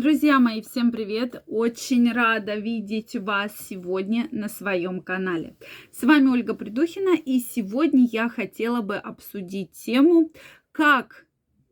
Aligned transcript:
Друзья 0.00 0.40
мои, 0.40 0.62
всем 0.62 0.92
привет! 0.92 1.42
Очень 1.46 2.10
рада 2.10 2.54
видеть 2.54 3.16
вас 3.16 3.52
сегодня 3.68 4.28
на 4.30 4.48
своем 4.48 5.02
канале. 5.02 5.56
С 5.92 6.02
вами 6.02 6.28
Ольга 6.28 6.54
Придухина, 6.54 7.14
и 7.14 7.38
сегодня 7.38 8.08
я 8.10 8.30
хотела 8.30 8.80
бы 8.80 8.96
обсудить 8.96 9.72
тему, 9.72 10.32
как 10.72 11.26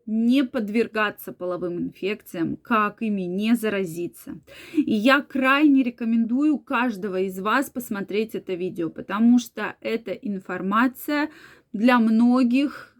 не 0.04 0.44
подвергаться 0.44 1.32
половым 1.32 1.78
инфекциям, 1.78 2.58
как 2.58 3.00
ими 3.00 3.22
не 3.22 3.56
заразиться. 3.56 4.38
И 4.74 4.92
я 4.92 5.22
крайне 5.22 5.82
рекомендую 5.82 6.58
каждого 6.58 7.18
из 7.20 7.38
вас 7.38 7.70
посмотреть 7.70 8.34
это 8.34 8.52
видео, 8.52 8.90
потому 8.90 9.38
что 9.38 9.74
эта 9.80 10.12
информация 10.12 11.30
для 11.72 11.98
многих 11.98 12.94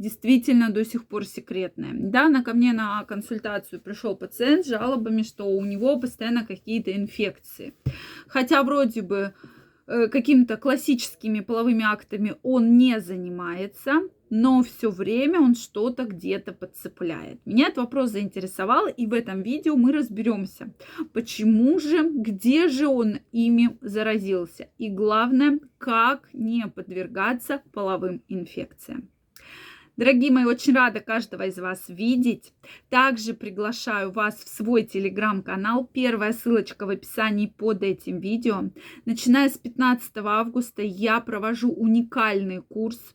действительно 0.00 0.70
до 0.70 0.84
сих 0.84 1.06
пор 1.06 1.26
секретная. 1.26 1.92
Да, 1.92 2.28
на 2.28 2.42
ко 2.42 2.54
мне 2.54 2.72
на 2.72 3.04
консультацию 3.04 3.80
пришел 3.80 4.16
пациент 4.16 4.64
с 4.64 4.68
жалобами, 4.68 5.22
что 5.22 5.44
у 5.44 5.64
него 5.64 6.00
постоянно 6.00 6.46
какие-то 6.46 6.90
инфекции. 6.90 7.74
Хотя 8.26 8.62
вроде 8.62 9.02
бы 9.02 9.34
э, 9.86 10.08
какими-то 10.08 10.56
классическими 10.56 11.40
половыми 11.40 11.84
актами 11.84 12.34
он 12.42 12.78
не 12.78 12.98
занимается, 13.00 14.00
но 14.30 14.62
все 14.62 14.90
время 14.90 15.40
он 15.40 15.54
что-то 15.54 16.04
где-то 16.04 16.52
подцепляет. 16.52 17.44
Меня 17.44 17.66
этот 17.66 17.78
вопрос 17.78 18.10
заинтересовал, 18.12 18.86
и 18.86 19.06
в 19.06 19.12
этом 19.12 19.42
видео 19.42 19.76
мы 19.76 19.92
разберемся, 19.92 20.72
почему 21.12 21.78
же, 21.78 22.08
где 22.08 22.68
же 22.68 22.86
он 22.86 23.18
ими 23.32 23.76
заразился, 23.82 24.70
и 24.78 24.88
главное, 24.88 25.58
как 25.78 26.30
не 26.32 26.66
подвергаться 26.68 27.60
половым 27.72 28.22
инфекциям. 28.28 29.10
Дорогие 29.96 30.30
мои, 30.30 30.44
очень 30.44 30.74
рада 30.74 31.00
каждого 31.00 31.46
из 31.46 31.58
вас 31.58 31.88
видеть. 31.88 32.52
Также 32.88 33.34
приглашаю 33.34 34.10
вас 34.12 34.36
в 34.36 34.48
свой 34.48 34.84
телеграм-канал. 34.84 35.88
Первая 35.92 36.32
ссылочка 36.32 36.86
в 36.86 36.90
описании 36.90 37.46
под 37.46 37.82
этим 37.82 38.18
видео. 38.20 38.70
Начиная 39.04 39.48
с 39.48 39.58
15 39.58 40.12
августа 40.18 40.82
я 40.82 41.20
провожу 41.20 41.70
уникальный 41.72 42.62
курс 42.62 43.14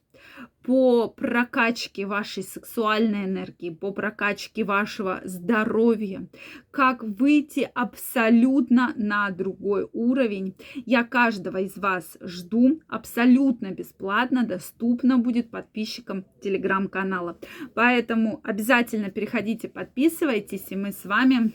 по 0.65 1.09
прокачке 1.09 2.07
вашей 2.07 2.41
сексуальной 2.41 3.25
энергии, 3.25 3.69
по 3.69 3.91
прокачке 3.91 4.63
вашего 4.63 5.21
здоровья, 5.23 6.27
как 6.71 7.03
выйти 7.03 7.69
абсолютно 7.75 8.91
на 8.95 9.29
другой 9.29 9.87
уровень. 9.93 10.55
Я 10.73 11.03
каждого 11.03 11.57
из 11.57 11.77
вас 11.77 12.17
жду 12.19 12.81
абсолютно 12.87 13.69
бесплатно, 13.71 14.43
доступно 14.43 15.19
будет 15.19 15.51
подписчикам 15.51 16.25
телеграм-канала. 16.41 17.37
Поэтому 17.75 18.41
обязательно 18.43 19.11
переходите, 19.11 19.67
подписывайтесь, 19.67 20.65
и 20.69 20.75
мы 20.75 20.93
с 20.93 21.05
вами 21.05 21.53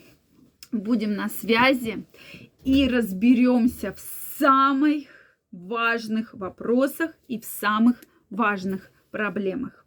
будем 0.70 1.16
на 1.16 1.28
связи 1.28 2.06
и 2.62 2.88
разберемся 2.88 3.92
в 3.92 3.98
самых 4.38 5.08
важных 5.50 6.32
вопросах 6.32 7.10
и 7.26 7.40
в 7.40 7.44
самых 7.44 8.04
важных 8.30 8.92
проблемах. 9.10 9.84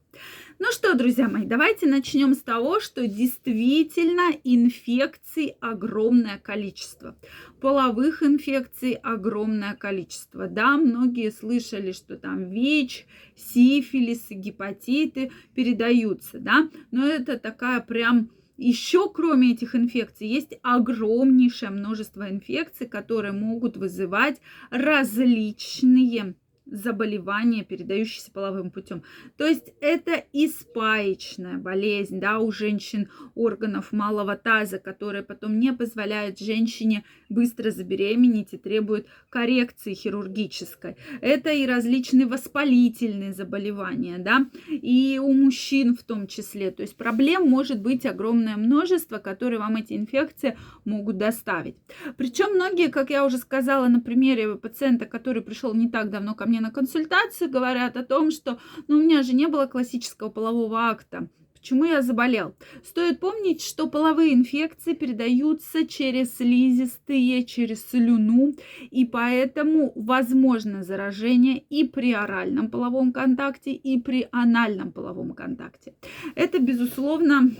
Ну 0.59 0.71
что, 0.71 0.93
друзья 0.93 1.27
мои, 1.27 1.45
давайте 1.45 1.87
начнем 1.87 2.35
с 2.35 2.41
того, 2.41 2.79
что 2.79 3.07
действительно 3.07 4.31
инфекций 4.43 5.55
огромное 5.59 6.37
количество. 6.37 7.17
Половых 7.59 8.21
инфекций 8.21 8.93
огромное 8.93 9.75
количество. 9.75 10.47
Да, 10.47 10.77
многие 10.77 11.31
слышали, 11.31 11.91
что 11.91 12.17
там 12.17 12.51
ВИЧ, 12.51 13.07
сифилис, 13.35 14.27
гепатиты 14.29 15.31
передаются, 15.55 16.39
да, 16.39 16.69
но 16.91 17.07
это 17.07 17.39
такая 17.39 17.79
прям 17.81 18.29
еще 18.55 19.09
кроме 19.11 19.53
этих 19.53 19.75
инфекций 19.75 20.27
есть 20.27 20.53
огромнейшее 20.61 21.71
множество 21.71 22.29
инфекций, 22.29 22.87
которые 22.87 23.31
могут 23.31 23.77
вызывать 23.77 24.39
различные 24.69 26.35
заболевания, 26.65 27.63
передающиеся 27.63 28.31
половым 28.31 28.71
путем. 28.71 29.03
То 29.37 29.45
есть 29.45 29.73
это 29.81 30.23
и 30.31 30.47
спаечная 30.47 31.57
болезнь, 31.57 32.19
да, 32.19 32.39
у 32.39 32.51
женщин 32.51 33.09
органов 33.35 33.91
малого 33.91 34.35
таза, 34.35 34.79
которые 34.79 35.23
потом 35.23 35.59
не 35.59 35.73
позволяют 35.73 36.39
женщине 36.39 37.03
быстро 37.29 37.71
забеременеть 37.71 38.53
и 38.53 38.57
требуют 38.57 39.07
коррекции 39.29 39.93
хирургической. 39.93 40.95
Это 41.21 41.51
и 41.51 41.65
различные 41.65 42.27
воспалительные 42.27 43.33
заболевания, 43.33 44.17
да, 44.17 44.47
и 44.69 45.19
у 45.21 45.33
мужчин 45.33 45.95
в 45.95 46.03
том 46.03 46.27
числе. 46.27 46.71
То 46.71 46.81
есть 46.81 46.95
проблем 46.95 47.49
может 47.49 47.81
быть 47.81 48.05
огромное 48.05 48.57
множество, 48.57 49.17
которые 49.17 49.59
вам 49.59 49.75
эти 49.75 49.93
инфекции 49.93 50.57
могут 50.85 51.17
доставить. 51.17 51.75
Причем 52.17 52.55
многие, 52.55 52.89
как 52.89 53.09
я 53.09 53.25
уже 53.25 53.37
сказала 53.37 53.87
на 53.87 53.99
примере 53.99 54.55
пациента, 54.55 55.05
который 55.05 55.41
пришел 55.41 55.73
не 55.73 55.89
так 55.89 56.09
давно 56.09 56.35
ко 56.35 56.45
мне 56.45 56.52
на 56.61 56.71
консультацию, 56.71 57.49
говорят 57.49 57.97
о 57.97 58.03
том, 58.03 58.31
что 58.31 58.59
ну, 58.87 58.97
у 58.97 59.01
меня 59.01 59.23
же 59.23 59.33
не 59.33 59.47
было 59.47 59.65
классического 59.65 60.29
полового 60.29 60.89
акта. 60.89 61.29
Почему 61.63 61.85
я 61.85 62.01
заболел? 62.01 62.57
Стоит 62.83 63.21
помнить, 63.21 63.61
что 63.61 63.87
половые 63.87 64.33
инфекции 64.33 64.91
передаются 64.91 65.87
через 65.87 66.35
слизистые, 66.35 67.45
через 67.45 67.85
слюну, 67.89 68.53
и 68.91 69.05
поэтому 69.05 69.93
возможно 69.95 70.83
заражение 70.83 71.59
и 71.59 71.87
при 71.87 72.11
оральном 72.11 72.69
половом 72.69 73.13
контакте, 73.13 73.71
и 73.71 73.97
при 74.01 74.27
анальном 74.33 74.91
половом 74.91 75.31
контакте. 75.31 75.93
Это, 76.35 76.59
безусловно, 76.59 77.51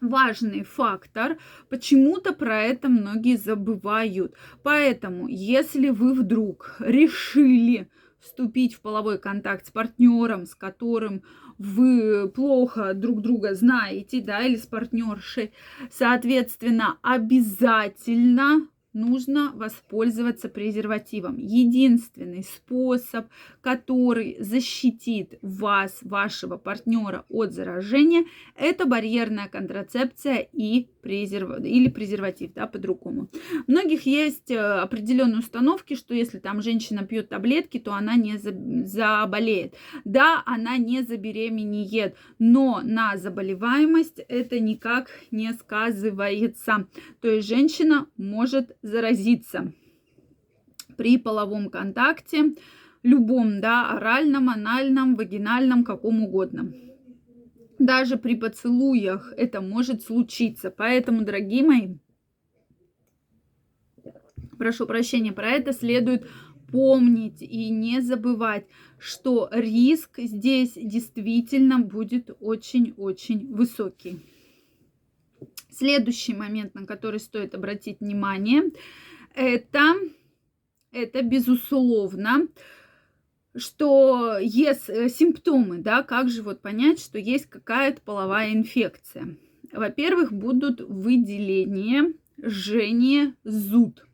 важный 0.00 0.62
фактор. 0.62 1.38
Почему-то 1.68 2.32
про 2.32 2.62
это 2.62 2.88
многие 2.88 3.36
забывают. 3.36 4.34
Поэтому, 4.62 5.26
если 5.26 5.90
вы 5.90 6.14
вдруг 6.14 6.76
решили 6.78 7.88
вступить 8.20 8.74
в 8.74 8.80
половой 8.80 9.18
контакт 9.18 9.66
с 9.66 9.70
партнером, 9.70 10.46
с 10.46 10.54
которым 10.54 11.22
вы 11.58 12.28
плохо 12.28 12.94
друг 12.94 13.22
друга 13.22 13.54
знаете, 13.54 14.20
да, 14.20 14.42
или 14.42 14.56
с 14.56 14.66
партнершей, 14.66 15.52
соответственно, 15.90 16.98
обязательно 17.02 18.68
нужно 18.96 19.52
воспользоваться 19.54 20.48
презервативом. 20.48 21.36
Единственный 21.38 22.42
способ, 22.42 23.26
который 23.60 24.36
защитит 24.40 25.38
вас, 25.42 25.98
вашего 26.02 26.56
партнера 26.56 27.24
от 27.28 27.52
заражения, 27.52 28.24
это 28.56 28.86
барьерная 28.86 29.48
контрацепция 29.48 30.48
и 30.52 30.88
презерв... 31.02 31.64
или 31.64 31.88
презерватив, 31.88 32.52
да, 32.54 32.66
по-другому. 32.66 33.28
У 33.68 33.70
многих 33.70 34.06
есть 34.06 34.50
э, 34.50 34.58
определенные 34.58 35.38
установки, 35.38 35.94
что 35.94 36.14
если 36.14 36.38
там 36.38 36.62
женщина 36.62 37.04
пьет 37.04 37.28
таблетки, 37.28 37.78
то 37.78 37.92
она 37.92 38.16
не 38.16 38.38
заболеет. 38.38 39.74
Да, 40.04 40.42
она 40.46 40.78
не 40.78 41.02
забеременеет, 41.02 42.16
но 42.38 42.80
на 42.82 43.16
заболеваемость 43.16 44.20
это 44.28 44.58
никак 44.58 45.10
не 45.30 45.52
сказывается. 45.52 46.86
То 47.20 47.28
есть 47.28 47.46
женщина 47.46 48.06
может 48.16 48.76
заразиться 48.86 49.72
при 50.96 51.18
половом 51.18 51.68
контакте, 51.68 52.54
любом, 53.02 53.60
да, 53.60 53.90
оральном, 53.90 54.48
анальном, 54.48 55.16
вагинальном, 55.16 55.84
каком 55.84 56.22
угодно. 56.22 56.72
Даже 57.78 58.16
при 58.16 58.34
поцелуях 58.34 59.32
это 59.36 59.60
может 59.60 60.02
случиться. 60.02 60.70
Поэтому, 60.70 61.22
дорогие 61.24 61.62
мои, 61.62 61.96
прошу 64.58 64.86
прощения, 64.86 65.32
про 65.32 65.50
это 65.50 65.72
следует 65.72 66.26
помнить 66.70 67.42
и 67.42 67.70
не 67.70 68.00
забывать, 68.00 68.66
что 68.98 69.48
риск 69.52 70.18
здесь 70.18 70.72
действительно 70.74 71.78
будет 71.78 72.30
очень-очень 72.40 73.52
высокий. 73.52 74.20
Следующий 75.76 76.32
момент, 76.32 76.74
на 76.74 76.86
который 76.86 77.20
стоит 77.20 77.54
обратить 77.54 78.00
внимание, 78.00 78.70
это, 79.34 79.94
это 80.90 81.22
безусловно, 81.22 82.48
что 83.54 84.38
есть 84.38 84.88
э, 84.88 85.10
симптомы, 85.10 85.78
да, 85.78 86.02
как 86.02 86.30
же 86.30 86.42
вот 86.42 86.62
понять, 86.62 87.00
что 87.00 87.18
есть 87.18 87.46
какая-то 87.46 88.00
половая 88.00 88.54
инфекция. 88.54 89.36
Во-первых, 89.70 90.32
будут 90.32 90.80
выделения, 90.80 92.14
жжение, 92.42 93.34
зуд. 93.44 94.06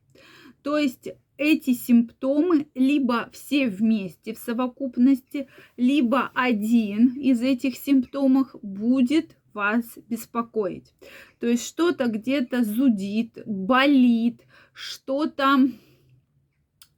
То 0.62 0.78
есть 0.78 1.10
эти 1.36 1.74
симптомы 1.74 2.66
либо 2.74 3.28
все 3.32 3.68
вместе 3.68 4.34
в 4.34 4.38
совокупности, 4.38 5.48
либо 5.76 6.30
один 6.34 7.14
из 7.14 7.40
этих 7.40 7.76
симптомов 7.76 8.54
будет 8.62 9.36
вас 9.54 9.98
беспокоить. 10.08 10.94
То 11.40 11.46
есть 11.46 11.66
что-то 11.66 12.06
где-то 12.06 12.64
зудит, 12.64 13.38
болит, 13.46 14.42
что-то 14.72 15.58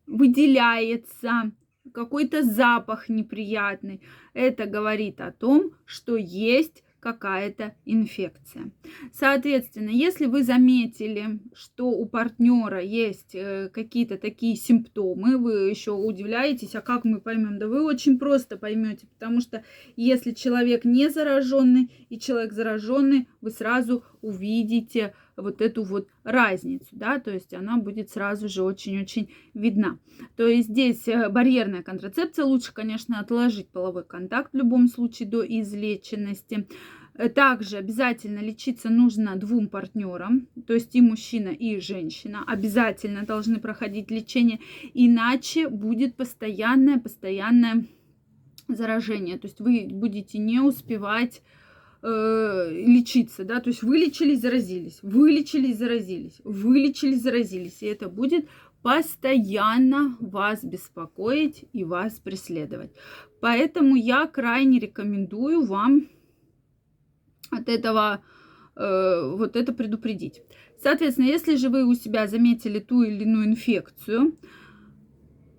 выделяется, 0.06 1.52
какой-то 1.92 2.42
запах 2.42 3.08
неприятный. 3.08 4.02
Это 4.32 4.66
говорит 4.66 5.20
о 5.20 5.32
том, 5.32 5.72
что 5.84 6.16
есть 6.16 6.83
какая-то 7.04 7.74
инфекция. 7.84 8.70
Соответственно, 9.12 9.90
если 9.90 10.24
вы 10.24 10.42
заметили, 10.42 11.38
что 11.54 11.90
у 11.90 12.06
партнера 12.06 12.80
есть 12.80 13.34
э, 13.34 13.68
какие-то 13.68 14.16
такие 14.16 14.56
симптомы, 14.56 15.36
вы 15.36 15.68
еще 15.68 15.90
удивляетесь, 15.90 16.74
а 16.74 16.80
как 16.80 17.04
мы 17.04 17.20
поймем? 17.20 17.58
Да 17.58 17.68
вы 17.68 17.84
очень 17.84 18.18
просто 18.18 18.56
поймете, 18.56 19.06
потому 19.18 19.42
что 19.42 19.62
если 19.96 20.32
человек 20.32 20.86
не 20.86 21.10
зараженный 21.10 21.90
и 22.08 22.18
человек 22.18 22.54
зараженный, 22.54 23.28
вы 23.42 23.50
сразу 23.50 24.02
увидите 24.22 25.14
вот 25.36 25.60
эту 25.60 25.84
вот 25.84 26.08
разницу, 26.22 26.88
да, 26.92 27.19
то 27.19 27.32
есть 27.32 27.54
она 27.54 27.76
будет 27.76 28.10
сразу 28.10 28.48
же 28.48 28.62
очень-очень 28.62 29.31
видна. 29.54 29.98
То 30.36 30.46
есть 30.46 30.69
здесь 30.69 31.08
э, 31.08 31.28
барьерная 31.28 31.82
контрацепция, 31.82 32.44
лучше, 32.44 32.72
конечно, 32.72 33.20
отложить 33.20 33.69
половой 33.69 34.04
контакт 34.04 34.52
в 34.52 34.56
любом 34.56 34.88
случае 34.88 35.28
до 35.28 35.42
излеченности. 35.42 36.66
Э, 37.14 37.28
также 37.28 37.76
обязательно 37.76 38.40
лечиться 38.40 38.90
нужно 38.90 39.36
двум 39.36 39.69
партнерам, 39.69 40.48
то 40.66 40.75
есть 40.75 40.94
и 40.94 41.00
мужчина, 41.00 41.48
и 41.48 41.80
женщина. 41.80 42.44
Обязательно 42.46 43.25
должны 43.25 43.60
проходить 43.60 44.10
лечение, 44.10 44.60
иначе 44.94 45.69
будет 45.69 46.16
постоянное, 46.16 46.98
постоянное 46.98 47.87
заражение. 48.69 49.38
То 49.38 49.46
есть 49.46 49.60
вы 49.60 49.88
будете 49.90 50.38
не 50.38 50.60
успевать 50.60 51.42
э, 52.04 52.70
лечиться, 52.70 53.44
да, 53.44 53.60
то 53.60 53.70
есть 53.70 53.82
вылечились, 53.82 54.40
заразились, 54.40 54.98
вылечились, 55.02 55.78
заразились, 55.78 56.40
вылечились, 56.44 57.22
заразились, 57.22 57.82
и 57.82 57.86
это 57.86 58.08
будет 58.08 58.46
постоянно 58.82 60.16
вас 60.20 60.62
беспокоить 60.62 61.64
и 61.72 61.84
вас 61.84 62.20
преследовать. 62.20 62.90
Поэтому 63.40 63.96
я 63.96 64.26
крайне 64.26 64.78
рекомендую 64.78 65.64
вам 65.64 66.10
от 67.50 67.68
этого 67.70 68.22
э, 68.76 69.34
вот 69.36 69.56
это 69.56 69.72
предупредить. 69.72 70.42
Соответственно, 70.82 71.26
если 71.26 71.56
же 71.56 71.70
вы 71.70 71.86
у 71.86 71.94
себя 71.94 72.26
заметили 72.26 72.80
ту 72.80 73.02
или 73.02 73.22
иную 73.22 73.46
инфекцию, 73.46 74.36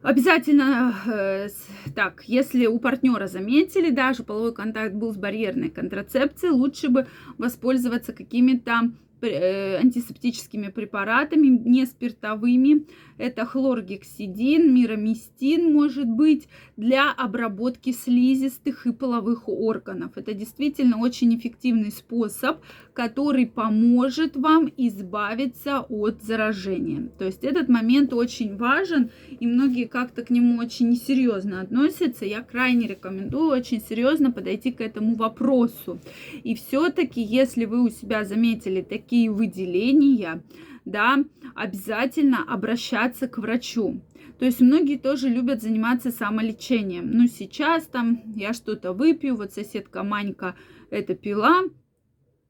Обязательно, 0.05 0.93
э, 1.07 1.47
так, 1.95 2.25
если 2.27 2.67
у 2.67 2.77
партнера 2.77 3.25
заметили, 3.25 3.89
даже 3.89 4.21
половой 4.21 4.53
контакт 4.53 4.93
был 4.93 5.11
с 5.11 5.17
барьерной 5.17 5.71
контрацепцией, 5.71 6.51
лучше 6.51 6.89
бы 6.89 7.07
воспользоваться 7.39 8.13
какими-то 8.13 8.91
антисептическими 9.25 10.69
препаратами, 10.69 11.47
не 11.47 11.85
спиртовыми, 11.85 12.85
это 13.17 13.45
хлоргексидин, 13.45 14.73
мироместин 14.73 15.71
может 15.71 16.07
быть 16.07 16.49
для 16.75 17.11
обработки 17.11 17.91
слизистых 17.91 18.85
и 18.85 18.91
половых 18.91 19.47
органов. 19.47 20.17
Это 20.17 20.33
действительно 20.33 20.99
очень 20.99 21.33
эффективный 21.35 21.91
способ, 21.91 22.57
который 22.93 23.45
поможет 23.45 24.35
вам 24.35 24.69
избавиться 24.75 25.85
от 25.87 26.21
заражения. 26.23 27.09
То 27.17 27.25
есть 27.25 27.45
этот 27.45 27.69
момент 27.69 28.13
очень 28.13 28.57
важен, 28.57 29.11
и 29.39 29.47
многие 29.47 29.85
как-то 29.85 30.23
к 30.23 30.29
нему 30.29 30.57
очень 30.59 30.89
несерьезно 30.89 31.61
относятся. 31.61 32.25
Я 32.25 32.41
крайне 32.41 32.87
рекомендую 32.87 33.51
очень 33.51 33.81
серьезно 33.81 34.31
подойти 34.31 34.73
к 34.73 34.81
этому 34.81 35.15
вопросу. 35.15 35.99
И 36.43 36.53
все-таки, 36.55 37.21
если 37.21 37.63
вы 37.63 37.81
у 37.81 37.89
себя 37.89 38.25
заметили 38.25 38.81
такие 38.81 39.14
выделения, 39.29 40.43
да, 40.85 41.23
обязательно 41.55 42.43
обращаться 42.43 43.27
к 43.27 43.37
врачу. 43.37 44.01
То 44.39 44.45
есть 44.45 44.61
многие 44.61 44.97
тоже 44.97 45.29
любят 45.29 45.61
заниматься 45.61 46.11
самолечением. 46.11 47.09
Ну, 47.11 47.27
сейчас 47.27 47.85
там 47.87 48.21
я 48.35 48.53
что-то 48.53 48.93
выпью, 48.93 49.35
вот 49.35 49.53
соседка 49.53 50.03
Манька 50.03 50.55
это 50.89 51.15
пила, 51.15 51.63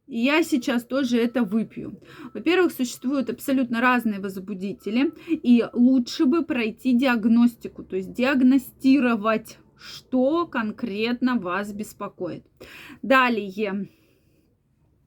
и 0.08 0.20
я 0.20 0.44
сейчас 0.44 0.84
тоже 0.84 1.18
это 1.18 1.44
выпью. 1.44 2.00
Во-первых, 2.34 2.72
существуют 2.72 3.30
абсолютно 3.30 3.82
разные 3.82 4.20
возбудители, 4.20 5.12
и 5.28 5.66
лучше 5.74 6.26
бы 6.26 6.44
пройти 6.44 6.94
диагностику, 6.94 7.84
то 7.84 7.96
есть 7.96 8.14
диагностировать, 8.14 9.58
что 9.78 10.46
конкретно 10.48 11.38
вас 11.38 11.74
беспокоит. 11.74 12.44
Далее, 13.02 13.88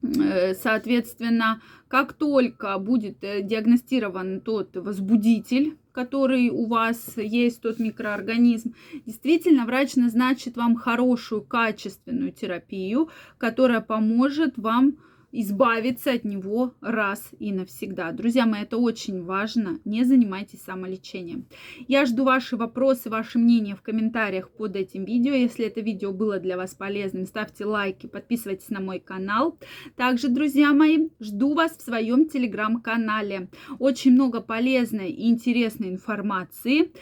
соответственно, 0.02 1.60
как 1.88 2.12
только 2.12 2.78
будет 2.78 3.24
э, 3.24 3.42
диагностирован 3.42 4.40
тот 4.40 4.76
возбудитель, 4.76 5.76
который 5.92 6.50
у 6.50 6.66
вас 6.66 7.16
есть, 7.16 7.62
тот 7.62 7.78
микроорганизм, 7.78 8.74
действительно 9.06 9.64
врач 9.64 9.96
назначит 9.96 10.56
вам 10.56 10.76
хорошую, 10.76 11.42
качественную 11.42 12.32
терапию, 12.32 13.08
которая 13.38 13.80
поможет 13.80 14.58
вам 14.58 14.98
избавиться 15.32 16.12
от 16.12 16.24
него 16.24 16.74
раз 16.80 17.30
и 17.38 17.52
навсегда. 17.52 18.12
Друзья 18.12 18.46
мои, 18.46 18.62
это 18.62 18.78
очень 18.78 19.22
важно. 19.22 19.80
Не 19.84 20.04
занимайтесь 20.04 20.62
самолечением. 20.62 21.46
Я 21.86 22.06
жду 22.06 22.24
ваши 22.24 22.56
вопросы, 22.56 23.10
ваши 23.10 23.38
мнения 23.38 23.74
в 23.74 23.82
комментариях 23.82 24.50
под 24.50 24.76
этим 24.76 25.04
видео. 25.04 25.34
Если 25.34 25.66
это 25.66 25.80
видео 25.80 26.12
было 26.12 26.38
для 26.38 26.56
вас 26.56 26.74
полезным, 26.74 27.26
ставьте 27.26 27.64
лайки, 27.64 28.06
подписывайтесь 28.06 28.70
на 28.70 28.80
мой 28.80 29.00
канал. 29.00 29.58
Также, 29.96 30.28
друзья 30.28 30.72
мои, 30.72 31.08
жду 31.20 31.54
вас 31.54 31.76
в 31.76 31.82
своем 31.82 32.28
телеграм-канале. 32.28 33.48
Очень 33.78 34.12
много 34.12 34.40
полезной 34.40 35.10
и 35.10 35.28
интересной 35.28 35.88
информации. 35.88 36.92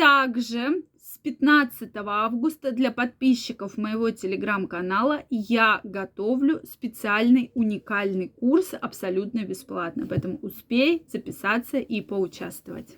Также 0.00 0.82
15 1.22 1.90
августа 1.94 2.72
для 2.72 2.90
подписчиков 2.90 3.76
моего 3.76 4.10
телеграм-канала 4.10 5.26
я 5.28 5.82
готовлю 5.84 6.62
специальный 6.64 7.50
уникальный 7.54 8.28
курс 8.30 8.72
абсолютно 8.72 9.44
бесплатно. 9.44 10.06
Поэтому 10.06 10.38
успей 10.40 11.04
записаться 11.12 11.76
и 11.76 12.00
поучаствовать. 12.00 12.96